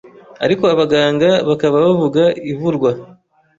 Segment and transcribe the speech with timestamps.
[0.45, 2.91] ariko abaganga bakaba bavuga ivurwa